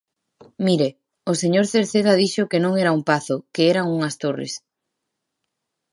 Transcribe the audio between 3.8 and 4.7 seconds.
unhas torres.